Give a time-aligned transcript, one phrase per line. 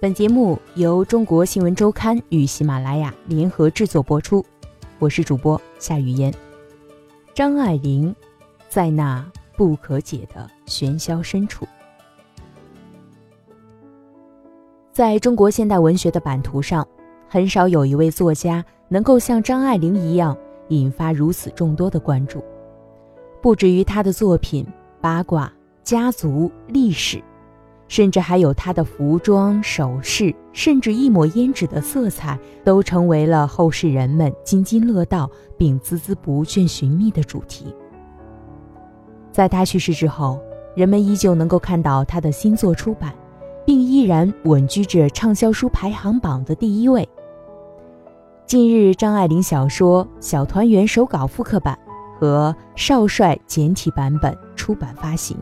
[0.00, 4.42] 本节目由中国新闻周刊与喜马拉雅联合制作播出，
[4.98, 6.32] 我是主播夏雨嫣。
[7.34, 8.16] 张爱玲，
[8.70, 9.22] 在那
[9.58, 11.68] 不可解的喧嚣深处，
[14.90, 16.88] 在中国现代文学的版图上，
[17.28, 20.34] 很少有一位作家能够像张爱玲一样
[20.68, 22.42] 引发如此众多的关注。
[23.42, 24.66] 不止于她的作品、
[24.98, 25.52] 八卦、
[25.84, 27.22] 家族、历史。
[27.90, 37.74] 甚至还有他的服装、首饰，甚至一抹胭脂的色彩，都成为了后世人们津津乐道并孜孜不倦寻觅的主题。
[39.32, 40.40] 在他去世之后，
[40.76, 43.12] 人们依旧能够看到他的新作出版，
[43.66, 47.06] 并依然稳居着畅销书排行榜的第一位。
[48.46, 51.76] 近日，张爱玲小说《小团圆》手稿复刻版
[52.20, 55.36] 和《少帅》简体版本出版发行。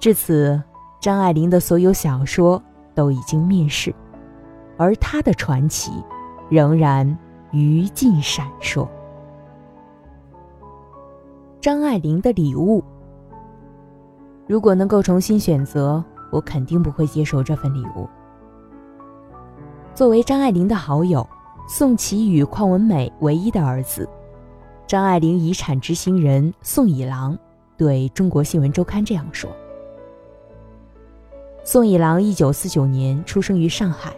[0.00, 0.60] 至此，
[1.00, 2.62] 张爱玲的所有小说
[2.94, 3.92] 都已经面世，
[4.76, 5.90] 而她的传奇
[6.48, 7.18] 仍然
[7.50, 8.86] 余烬闪烁。
[11.60, 12.82] 张爱玲的礼物，
[14.46, 18.08] 如果能够重新选择，我肯定不会接受这份礼物。
[19.94, 21.28] 作为张爱玲的好友，
[21.66, 24.08] 宋琦与邝文美唯一的儿子，
[24.86, 27.36] 张爱玲遗产执行人宋以郎
[27.76, 29.50] 对中国新闻周刊这样说。
[31.70, 34.10] 宋以郎一九四九年出生于上海，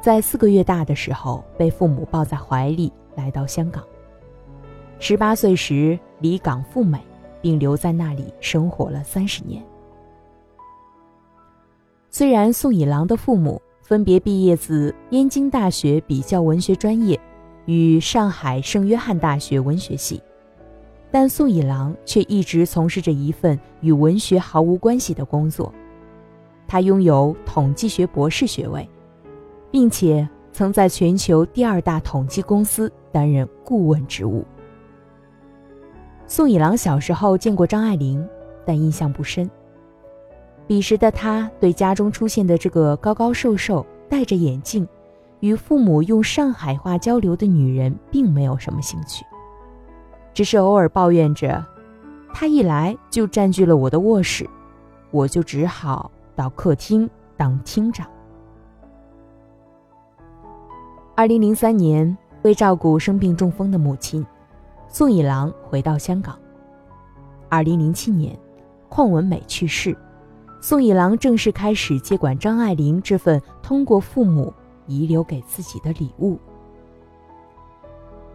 [0.00, 3.82] 在四个月大的时候被父母抱在怀里来到香港。
[5.00, 7.00] 十八岁时离港赴美，
[7.42, 9.60] 并留在那里生活了三十年。
[12.10, 17.18] 虽然宋以郎的父母分别毕业自燕京大学比较文学专业
[17.66, 20.22] 与上海圣约翰大学文学系，
[21.10, 25.74] 但宋以郎却一直从事着一份与文学毫无关系的工作。
[26.68, 28.86] 他拥有统计学博士学位，
[29.70, 34.44] 并且曾在全球第二大统计公司担任顾问职务。
[36.26, 38.22] 宋以郎小时候见过张爱玲，
[38.66, 39.50] 但印象不深。
[40.66, 44.86] 彼时的他对家中出现的这个高高瘦瘦、戴着眼镜、
[45.40, 49.24] 与父母用上海话交流的女人并没有什么兴趣，
[50.34, 51.64] 只是偶尔抱怨着
[52.34, 54.46] ：“她一来就占据了我的卧室，
[55.10, 58.08] 我就只好。”到客厅当厅长。
[61.16, 64.24] 二零零三年，为照顾生病中风的母亲，
[64.86, 66.38] 宋以郎回到香港。
[67.48, 68.38] 二零零七年，
[68.88, 69.98] 邝文美去世，
[70.60, 74.54] 宋以郎正式开始接管张爱玲这份通过父母
[74.86, 76.38] 遗留给自己的礼物。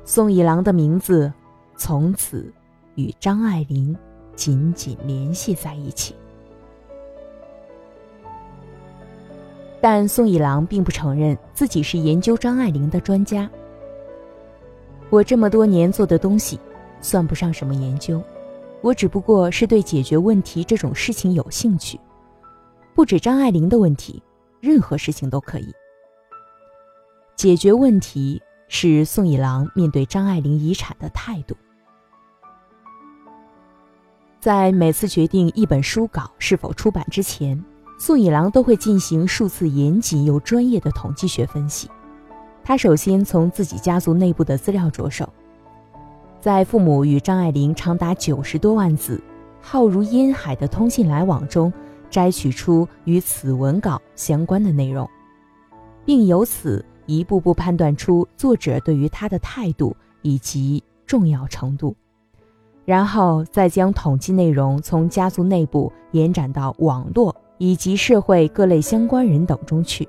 [0.03, 1.31] 宋以郎的名字
[1.77, 2.53] 从此
[2.95, 3.95] 与张爱玲
[4.35, 6.13] 紧紧联系在一起。
[9.83, 13.51] 但宋以郎并不承认自己是研究张爱玲的专家。
[15.09, 16.57] 我这么多年做的东西，
[17.01, 18.23] 算不上什么研究，
[18.79, 21.99] 我只不过是对解决问题这种事情有兴趣，
[22.95, 24.23] 不止张爱玲的问题，
[24.61, 25.69] 任何事情都可以。
[27.35, 31.57] 解决问题是宋以郎面对张爱玲遗产的态度。
[34.39, 37.61] 在每次决定一本书稿是否出版之前。
[38.05, 41.89] 宋以郎都会进行数次严谨又专业的统计学分析。
[42.61, 45.29] 他首先从自己家族内部的资料着手，
[46.41, 49.23] 在父母与张爱玲长达九十多万字、
[49.61, 51.71] 浩如烟海的通信来往中，
[52.09, 55.09] 摘取出与此文稿相关的内容，
[56.03, 61.95] 并由此一步步判断出作者对于他的态度以及重要程度，
[62.83, 67.33] 然后再将统计内容从家族内部延展到网络。
[67.57, 70.07] 以及社会各类相关人等中去，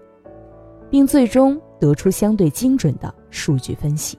[0.91, 4.19] 并最终得出相对精准的数据分析。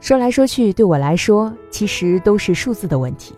[0.00, 3.34] 说来说去，对我来说，其实都是数字的问题。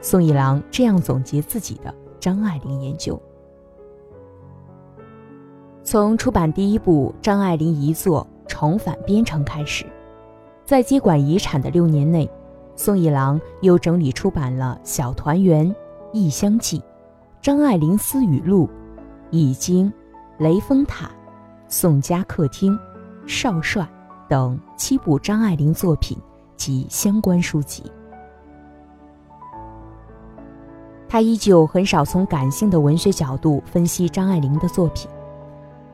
[0.00, 3.20] 宋一郎这样总结自己的张爱玲研究：
[5.82, 9.86] 从出版第一部张爱玲遗作《重返边城》开始，
[10.64, 12.28] 在接管遗产的六年内，
[12.74, 15.66] 宋一郎又整理出版了《小团圆》
[16.12, 16.80] 《异乡记》。
[17.44, 18.66] 张爱玲私语录，
[19.30, 19.86] 《易经》，
[20.38, 21.04] 《雷峰塔》，
[21.68, 22.72] 《宋家客厅》，
[23.26, 23.82] 《少帅》
[24.30, 26.16] 等七部张爱玲作品
[26.56, 27.82] 及相关书籍。
[31.06, 35.10] 他依旧很少从感性的文学角度分析张爱玲的作品，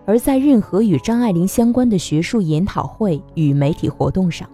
[0.06, 4.48] 而在任何与张爱玲相关的学术研讨会与媒体活动上，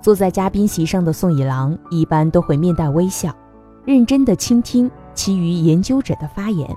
[0.00, 3.36] 坐在嘉宾席上的宋以郎一般都会面带微笑，
[3.84, 4.90] 认真的倾听。
[5.14, 6.68] 其余研究者的发言，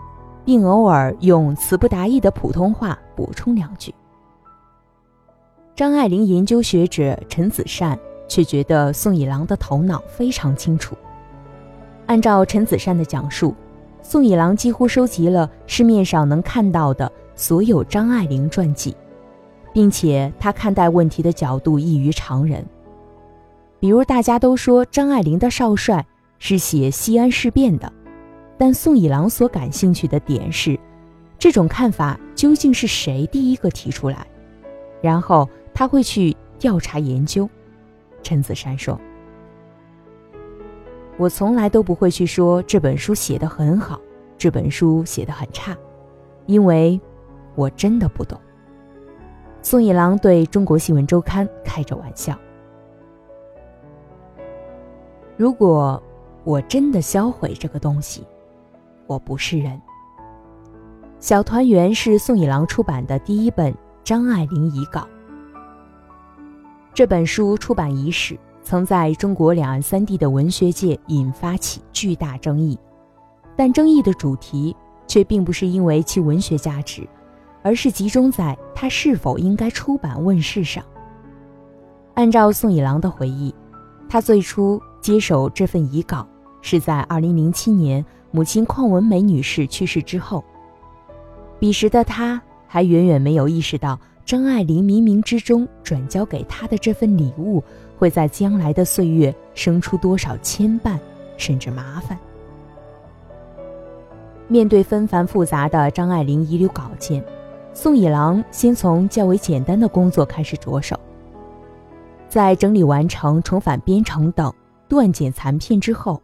[0.43, 3.93] 并偶尔用词不达意的普通话补充两句。
[5.75, 10.95] 张爱玲研究学者陈子善却觉得宋以郎的头脑非常清楚。
[12.05, 13.53] 按照陈子善的讲述，
[14.01, 18.95] 宋以郎几乎收集了市面上能看到的所有张爱玲传记，
[19.73, 22.65] 并且他看待问题的角度异于常人。
[23.79, 26.05] 比如，大家都说张爱玲的少帅
[26.39, 27.91] 是写西安事变的，
[28.57, 30.79] 但宋以郎所感兴趣的点是，
[31.37, 34.25] 这种看法究竟是谁第一个提出来？
[35.01, 37.49] 然后他会去调查研究。
[38.23, 38.99] 陈子善说。
[41.17, 43.99] 我从来都不会去说这本书写得很好，
[44.37, 45.77] 这本书写得很差，
[46.45, 46.99] 因为
[47.55, 48.37] 我真的不懂。
[49.61, 52.37] 宋一郎对中国新闻周刊开着玩笑。
[55.37, 56.01] 如果
[56.43, 58.25] 我真的销毁这个东西，
[59.07, 59.81] 我不是人。
[61.19, 63.73] 小团圆是宋一郎出版的第一本
[64.03, 65.07] 张爱玲遗稿。
[66.93, 68.37] 这本书出版伊始。
[68.67, 72.75] 曾在中国两岸三地的文学界引发起巨大争议，
[73.55, 74.75] 但争议的主题
[75.05, 77.07] 却并不是因为其文学价值，
[77.61, 80.83] 而是集中在它是否应该出版问世上。
[82.15, 83.53] 按照宋以郎的回忆，
[84.09, 86.27] 他最初接手这份遗稿
[86.63, 88.03] 是在2007年
[88.35, 90.43] 母亲邝文梅女士去世之后。
[91.57, 97.63] 彼时的他还远远没有意识到张爱玲冥冥之中转交给他的这份礼物。
[97.97, 100.99] 会在将来的岁月生出多少牵绊，
[101.37, 102.19] 甚至麻烦？
[104.49, 107.23] 面对纷繁复杂的张爱玲遗留稿件，
[107.73, 110.99] 宋以郎先从较为简单的工作开始着手。
[112.27, 114.53] 在整理完成、重返编程等
[114.89, 116.21] 断简残片之后，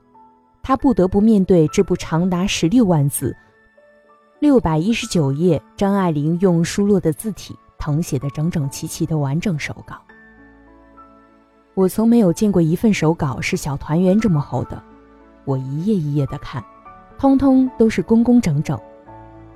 [0.63, 3.35] 他不得不面对这部长达十六万字、
[4.39, 9.95] 六百一十九页张爱玲用疏落的字体誊写的整整齐齐的完整手稿。
[11.73, 14.81] 我从没有见过一份手稿是小团圆这么厚的，
[15.45, 16.63] 我一页一页的看，
[17.17, 18.79] 通通都是工工整整。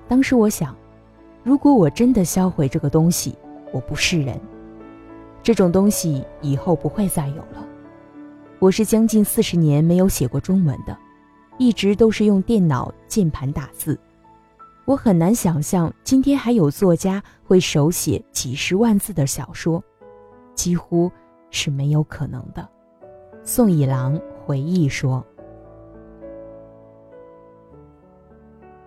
[0.08, 0.75] 当时我想，
[1.44, 3.36] 如果我真的销毁这个东西，
[3.72, 4.40] 我不是人，
[5.44, 7.68] 这种东西以后不会再有了。
[8.66, 10.98] 我是将近四十年没有写过中文的，
[11.60, 13.96] 一直都是用电脑键盘打字，
[14.86, 19.84] 我很难想象今天还有作家会手写几十万字的小说，
[20.56, 21.12] 几乎。
[21.52, 22.68] 是没有可能的，
[23.44, 25.24] 宋以郎回忆说。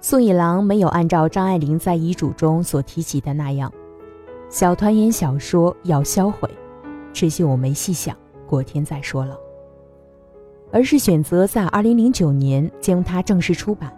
[0.01, 3.73] 宋以郎没有按照张爱玲在遗嘱中所提及的那样，
[4.51, 6.51] 小团圆小说要销毁，
[7.11, 8.15] 这些我没细想，
[8.47, 9.39] 过天再说了。
[10.71, 13.93] 而是选择在二零零九年将它正式出版。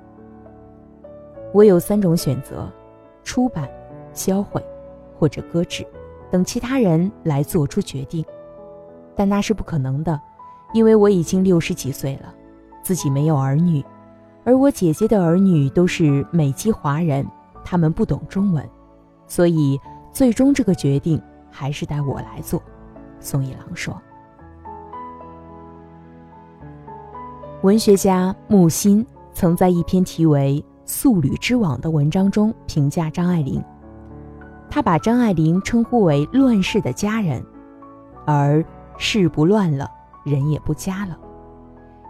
[1.53, 2.71] 我有三种选择：
[3.25, 3.69] 出版、
[4.13, 4.65] 销毁，
[5.19, 5.85] 或者搁置，
[6.31, 8.25] 等其他人来做出决定。
[9.17, 10.21] 但那是不可能的，
[10.73, 12.33] 因为我已经六十几岁了，
[12.83, 13.85] 自己没有儿女，
[14.45, 17.27] 而我姐姐的儿女都是美籍华人，
[17.65, 18.65] 他们不懂中文，
[19.27, 19.79] 所以
[20.13, 21.21] 最终这个决定
[21.51, 22.63] 还是得我来做。
[23.19, 24.01] 宋一郎说。
[27.63, 33.63] 文学家木心曾在一篇题为《素履之网》的文章中评价张爱玲，
[34.71, 37.45] 他把张爱玲称呼为“乱世的佳人”，
[38.27, 38.65] 而。
[39.03, 39.91] 事不乱了，
[40.27, 41.19] 人也不佳了。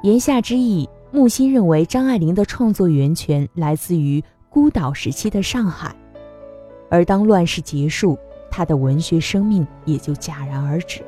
[0.03, 5.95] 言下之意，木心认为张爱玲的创作源泉来自于孤岛时期的上海，
[6.91, 8.19] 而当乱世结束，
[8.51, 11.01] 她的文学生命也就戛然而止。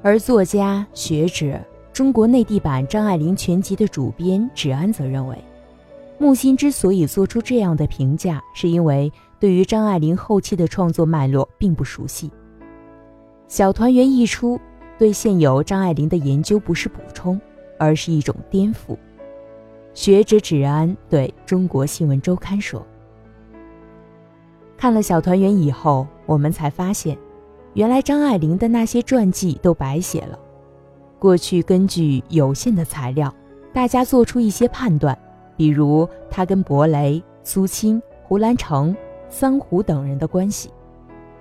[0.00, 1.58] 而作家、学者、
[1.92, 5.36] 中国内地版《张爱玲全集》的主编芷安则认为，
[6.18, 12.30] 木心之所以做出这样的评价，是因为对于张爱玲后期的创作脉络并不熟悉。
[13.48, 14.60] 小团圆一出，
[14.98, 17.40] 对现有张爱玲的研究不是补充，
[17.76, 18.96] 而是一种颠覆。
[19.94, 22.86] 学者芷安对中国新闻周刊说
[24.78, 27.18] ：“看了小团圆以后，我们才发现，
[27.74, 30.38] 原来张爱玲的那些传记都白写了。
[31.18, 33.34] 过去根据有限的材料，
[33.72, 35.16] 大家做出一些判断，
[35.56, 38.96] 比如她跟伯雷、苏青、胡兰成、
[39.28, 40.70] 桑弧等人的关系，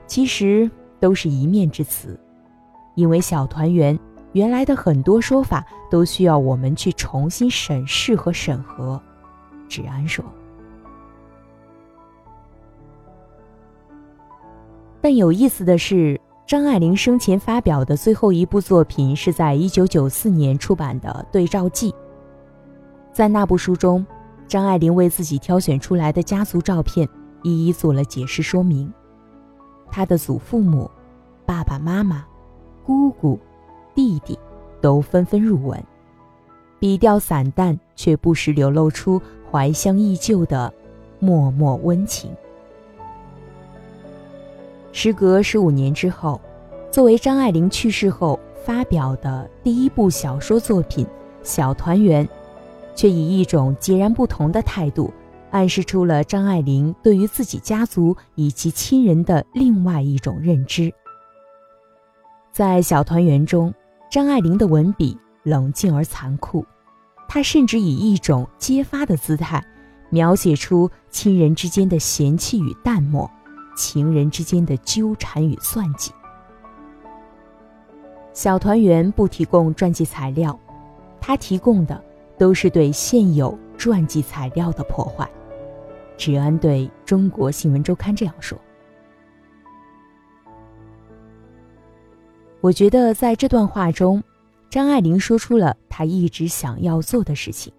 [0.05, 0.69] 其实。”
[0.99, 2.19] 都是一面之词，
[2.95, 3.95] 因为小团圆
[4.31, 8.99] 原来的很多说法都需要我们去重新审视和审核。
[9.69, 10.25] 芷安说。
[15.07, 21.89] 但有意思的是，张爱玲生前发表的最后一部作品是在一九九四年出版的《对照记》。
[23.13, 24.05] 在那部书中，
[24.49, 27.07] 张爱玲为自己挑选出来的家族照片
[27.41, 28.91] 一一做了解释说明。
[29.89, 30.91] 她的祖父母、
[31.45, 32.25] 爸爸妈妈、
[32.85, 33.39] 姑姑、
[33.95, 34.37] 弟弟
[34.81, 35.81] 都纷纷入文，
[36.79, 40.73] 笔调散淡，却不时流露出怀乡忆旧的
[41.21, 42.29] 脉脉温情。
[44.99, 46.41] 时隔十五年之后，
[46.91, 51.05] 作为张爱玲去世后发表的第一部小说作品
[51.43, 52.25] 《小团圆》，
[52.95, 55.13] 却以一种截然不同的态度，
[55.51, 60.91] 暗示出了张爱玲对于自己家族以及亲人的另外一种认知。
[62.51, 63.71] 在《小团圆》中，
[64.09, 66.65] 张爱玲的文笔冷静而残酷，
[67.27, 69.63] 她甚至以一种揭发的姿态，
[70.09, 73.29] 描写出亲人之间的嫌弃与淡漠。
[73.77, 76.11] 情人之间的纠缠与算计。
[78.33, 80.59] 小团圆不提供传记材料，
[81.21, 82.03] 他提供的
[82.37, 85.25] 都是对现有传记材料的破坏。
[86.17, 88.57] 芷安对中国新闻周刊这样说
[92.59, 94.23] ：“我觉得在这段话中，
[94.69, 97.71] 张爱玲说出了她一直想要做的事情。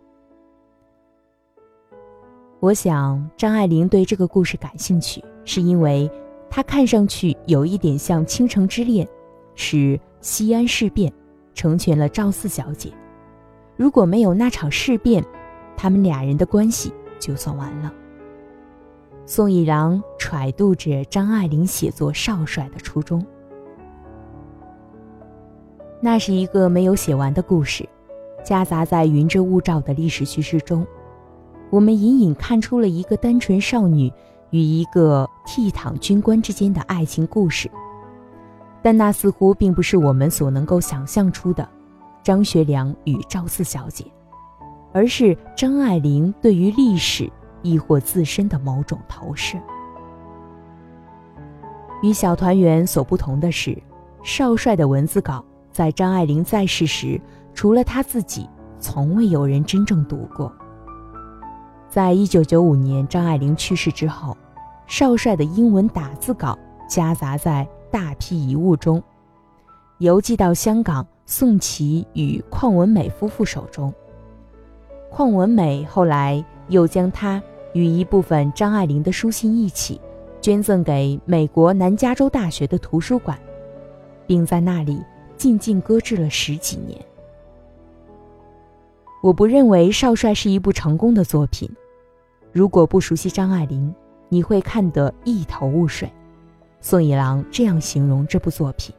[2.61, 6.11] 我想，张爱玲对这个故事感兴趣。”是因为
[6.51, 9.09] 他看上去有一点像倾城之恋，
[9.55, 11.11] 是西安事变
[11.55, 12.93] 成全了赵四小姐。
[13.75, 15.25] 如果没有那场事变，
[15.75, 17.91] 他们俩人的关系就算完了。
[19.25, 23.25] 宋一郎揣度着张爱玲写作少帅的初衷。
[25.99, 27.89] 那是一个没有写完的故事，
[28.45, 30.87] 夹杂在云遮雾罩的历史叙事中，
[31.71, 34.13] 我们隐隐看出了一个单纯少女。
[34.51, 37.71] 与一个倜傥军官之间的爱情故事，
[38.83, 41.69] 但那似乎并不是我们所能够想象出的
[42.23, 44.05] 张学良与赵四小姐，
[44.93, 47.31] 而是张爱玲对于历史
[47.63, 49.59] 亦或自身的某种投射。
[52.03, 53.77] 与小团圆所不同的是，
[54.23, 57.21] 少帅的文字稿在张爱玲在世时，
[57.53, 60.53] 除了他自己，从未有人真正读过。
[61.99, 64.37] 在一九九五年张爱玲去世之后，
[64.87, 66.57] 少帅的英文打字稿
[66.89, 69.03] 夹杂在大批遗物中，
[69.99, 73.93] 邮寄到香港宋琦与邝文美夫妇手中。
[75.11, 80.01] 邝文美后来又将它与一部分张爱玲的书信一起，
[80.41, 83.37] 捐赠给美国南加州大学的图书馆，
[84.25, 85.03] 并在那里
[85.37, 86.97] 静静搁置了十几年。
[89.21, 91.69] 我不认为少帅是一部成功的作品。
[92.53, 93.95] 如果不熟悉张爱玲，
[94.29, 96.11] 你会看得一头雾水。
[96.81, 98.95] 宋一郎这样形容这部作品：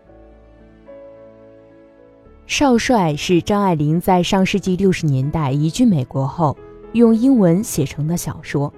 [2.45, 6.57] 少帅是张爱玲在上世纪六十年代移居美国后，
[6.93, 8.71] 用英文写成的小说。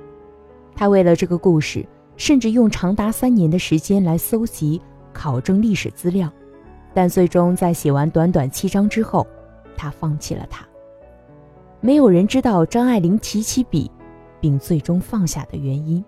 [0.75, 1.85] 他为了这个故事，
[2.15, 6.31] 甚至用长达三年的时间来搜集、考证历史资料，
[6.93, 9.25] 但最终在写完短短七章之后，
[9.75, 10.65] 他放弃了它。
[11.79, 13.89] 没有人知道张爱玲提起笔，
[14.41, 16.03] 并最终放下的原因。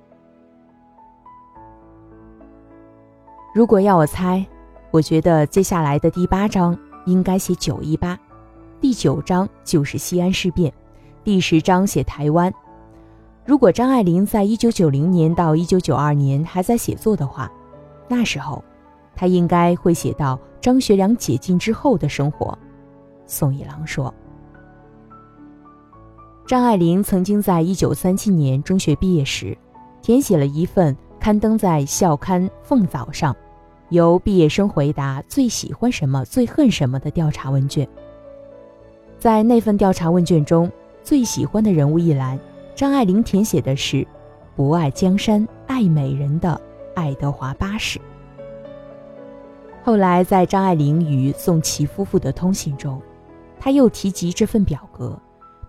[3.56, 4.44] 如果要我猜，
[4.92, 8.20] 我觉得接下来的第八章应该写九一八，
[8.82, 10.74] 第九章就是西安事变，
[11.24, 12.52] 第十章写台湾。
[13.46, 17.52] 如果张爱玲在一九九零年到一九九二年还在写作的话，
[18.08, 18.64] 那时候，
[19.16, 22.58] 她应该会写到张学良解禁之后的生活。
[23.28, 24.14] 宋一郎说。
[26.46, 29.58] 张爱玲曾经在一九三七年中学毕业时，
[30.02, 33.34] 填写了一份刊登在校刊《凤藻》上，
[33.90, 37.88] 由毕业生回答最喜欢什么、最恨什么的调查问卷。
[39.18, 40.70] 在那份调查问卷中，
[41.02, 42.38] 最喜欢的人物一栏，
[42.76, 44.06] 张爱玲填写的是
[44.54, 46.60] “不爱江山爱美人”的
[46.94, 48.02] 爱德华八世。
[49.82, 53.02] 后来，在张爱玲与宋琦夫妇的通信中，
[53.62, 55.18] 他又提及这份表格。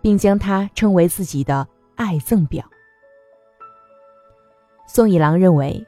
[0.05, 2.63] 并将它称为自己的爱赠表。
[4.87, 5.83] 宋一郎认为，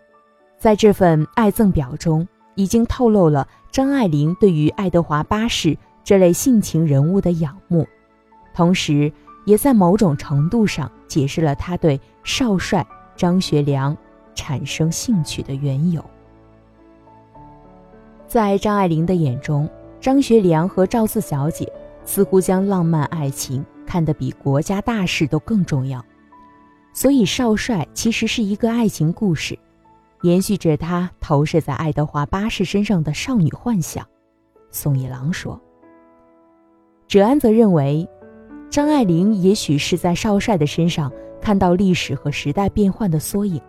[0.57, 7.87] 在这份爱赠表中，已经透露了张爱玲对于爱德华八世这类性情人物的仰慕，
[8.55, 9.13] 同时
[9.45, 13.95] 也在某种程度上解释了他对少帅张学良
[14.35, 16.03] 产生兴趣的缘由。
[18.27, 19.69] 在张爱玲的眼中，
[20.01, 21.71] 张学良和赵四小姐
[22.07, 23.63] 似乎将浪漫爱情。
[23.87, 26.05] 看得比国家大事都更重要，
[26.93, 29.59] 所以少帅其实是一个爱情故事，
[30.23, 34.07] 延续着他投射在爱德华八世身上的少女幻想。
[34.71, 35.59] 宋一郎说
[37.07, 38.07] ：“哲安则认为，
[38.69, 43.61] 张爱玲也许是在少帅的身上看到历史和时代变换的缩影。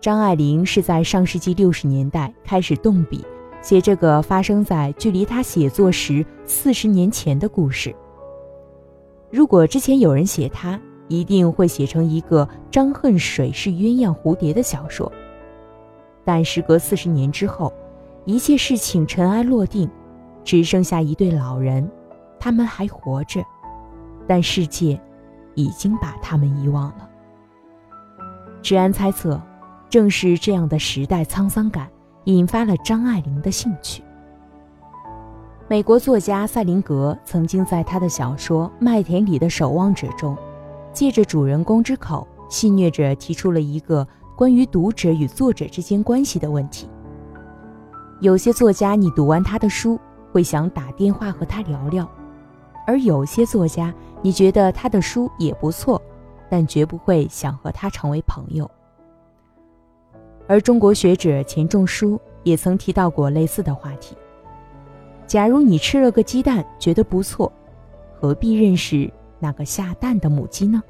[0.00, 3.24] 张爱玲是在上世纪六十年代开始动笔
[3.62, 7.94] 写这个发生在距离她写作时四十年前的故事。
[9.36, 15.12] 如果之前有人写他，一定会写成一个张恨水是鸳鸯蝴蝶的小说。
[16.24, 17.70] 但时隔四十年之后，
[18.24, 19.90] 一切事情尘埃落定，
[20.42, 21.86] 只剩下一对老人，
[22.40, 23.44] 他们还活着，
[24.26, 24.98] 但世界
[25.54, 27.06] 已经把他们遗忘了。
[28.62, 29.38] 治安猜测，
[29.90, 31.86] 正是这样的时代沧桑感，
[32.24, 34.02] 引发了张爱玲的兴趣。
[35.68, 40.36] 美国作家塞林格曾经在他的小说《麦田里的守望者》中。
[40.92, 44.06] 借着主人公之口，戏谑着提出了一个
[44.36, 46.88] 关于读者与作者之间关系的问题。
[48.20, 49.98] 有些作家，你读完他的书
[50.30, 52.06] 会想打电话和他聊聊；
[52.86, 53.92] 而有些作家，
[54.22, 56.00] 你觉得他的书也不错，
[56.48, 58.70] 但绝不会想和他成为朋友。
[60.46, 64.16] 而中国学者钱钟书也曾提到过类似的话题：
[65.26, 67.52] 假如你吃了个鸡蛋觉得不错，
[68.14, 69.10] 何必认识？
[69.38, 70.82] 那个下蛋的母鸡呢？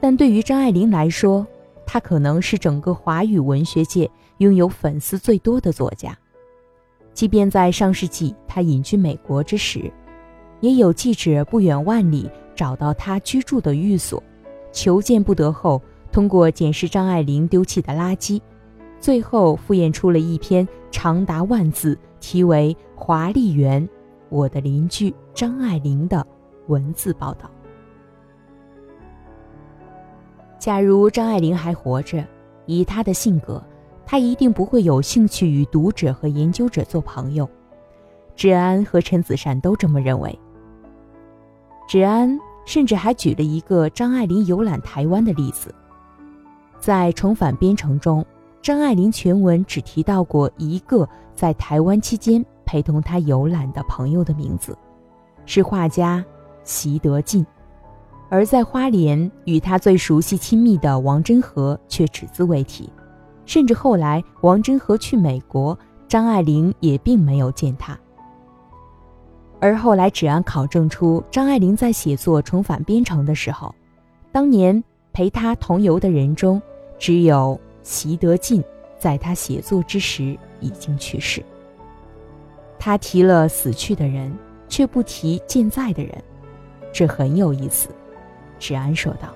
[0.00, 1.46] 但对于张爱玲来说，
[1.84, 6.16] 她可能是整个华语文学界拥有粉丝最多的作家。
[7.12, 9.92] 即便在上世纪她隐居美国之时，
[10.60, 14.22] 也有记者不远万里找到她居住的寓所，
[14.72, 18.40] 求见不得后，通过检视张爱玲丢弃的垃圾，
[19.06, 23.80] 最后复验出了一篇长达万字、题为《华丽园》。
[24.30, 26.26] 我的邻居张爱玲的
[26.66, 27.48] 文字报道。
[30.58, 32.26] 假如张爱玲还活着，
[32.66, 33.62] 以她的性格，
[34.04, 37.48] 她一定不会有兴趣与读者和研究者做朋友。
[38.34, 40.36] 芷安和陈子善都这么认为。
[41.86, 45.72] 芷安甚至还举了一个张爱玲游览台湾的例子。
[46.80, 48.26] 在《重返边城》中，
[48.66, 52.44] 张爱玲全文只提到过一个在台湾期间。
[52.64, 54.76] 陪同她游览的朋友的名字，
[55.44, 56.24] 是画家
[56.64, 57.46] 席德进，
[58.28, 62.90] 而在花莲与他最熟悉亲密的王真和却只字未提，
[63.44, 67.96] 甚至后来王真和去美国，张爱玲也并没有见他。
[69.60, 73.72] 而后来芷安考证出，张爱玲在写作《重返边城》的时候，
[74.32, 76.60] 当年陪他同游的人中，
[76.98, 78.62] 只有齐德进，
[78.98, 81.40] 在他写作之时已经去世。
[82.80, 84.36] 他提了死去的人，
[84.68, 86.12] 却不提健在的人，
[86.92, 87.88] 这很有意思。
[88.58, 89.32] 芷安说道：“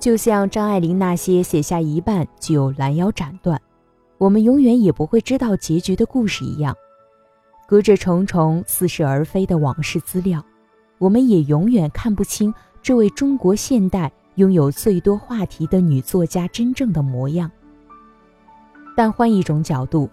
[0.00, 3.60] 就像张爱玲那些写下一半就拦腰斩断，
[4.16, 6.74] 我们永远也不会知道结局的故事一样。
[7.66, 10.42] 隔着重重似是而非的往事资料，
[10.96, 17.50] 我们也永远看不清这位中国现代拥有最多话题的女作家真正的模样。
[18.96, 20.08] 但换一种角度。”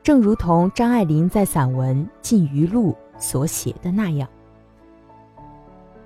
[0.00, 4.26] 正如同张爱玲在散文《禁渔录》所写的那样，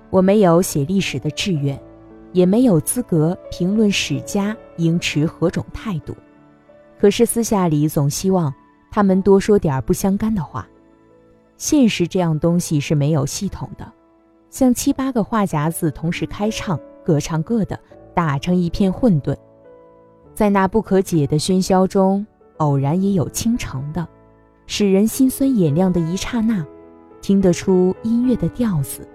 [0.09, 1.81] 我没有写历史的志愿，
[2.33, 6.13] 也没有资格评论史家应持何种态度。
[6.99, 8.53] 可是私下里总希望
[8.91, 10.67] 他们多说点不相干的话。
[11.55, 13.89] 现实这样东西是没有系统的，
[14.49, 17.79] 像七八个话匣子同时开唱，各唱各的，
[18.13, 19.35] 打成一片混沌，
[20.33, 22.25] 在那不可解的喧嚣中。
[22.57, 24.07] 偶然也有倾城的，
[24.67, 26.65] 使人心酸眼亮的一刹那，
[27.19, 29.05] 听得出音乐的调子，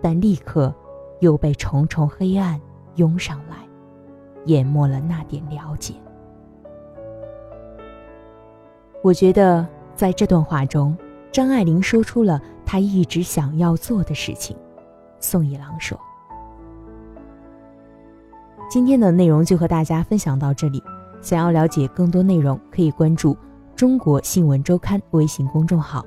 [0.00, 0.72] 但立刻
[1.20, 2.60] 又被重重黑暗
[2.96, 3.56] 拥上来，
[4.44, 5.94] 淹没了那点了解。
[9.02, 10.96] 我觉得在这段话中，
[11.32, 14.56] 张爱玲说出了她一直想要做的事情。
[15.18, 15.98] 宋一郎说
[18.68, 20.82] ：“今天的内容就和大家分享到这里。”
[21.22, 23.34] 想要了解更多内容，可以关注
[23.74, 26.04] 《中国新闻周刊》微信公众号。